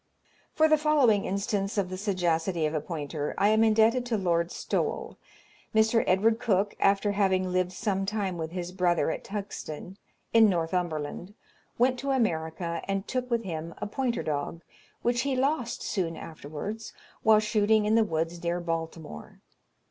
For 0.51 0.67
the 0.67 0.79
following 0.79 1.25
instance 1.25 1.77
of 1.77 1.89
the 1.91 1.95
sagacity 1.95 2.65
of 2.65 2.73
a 2.73 2.81
pointer, 2.81 3.35
I 3.37 3.49
am 3.49 3.63
indebted 3.63 4.03
to 4.07 4.17
Lord 4.17 4.49
Stowell. 4.51 5.19
Mr. 5.75 6.03
Edward 6.07 6.39
Cook, 6.39 6.73
after 6.79 7.11
having 7.11 7.51
lived 7.51 7.71
some 7.71 8.07
time 8.07 8.35
with 8.39 8.49
his 8.49 8.71
brother 8.71 9.11
at 9.11 9.23
Tugsten, 9.23 9.99
in 10.33 10.49
Northumberland, 10.49 11.35
went 11.77 11.99
to 11.99 12.09
America, 12.09 12.81
and 12.87 13.07
took 13.07 13.29
with 13.29 13.43
him 13.43 13.75
a 13.77 13.85
pointer 13.85 14.23
dog, 14.23 14.63
which 15.03 15.21
he 15.21 15.35
lost 15.35 15.83
soon 15.83 16.17
afterwards, 16.17 16.93
while 17.21 17.39
shooting 17.39 17.85
in 17.85 17.93
the 17.93 18.03
woods 18.03 18.43
near 18.43 18.59
Baltimore. 18.59 19.39